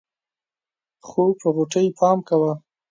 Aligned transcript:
خو 1.07 1.23
په 1.39 1.47
غوټۍ 1.55 1.87
پام 1.99 2.17
کوه. 2.27 2.53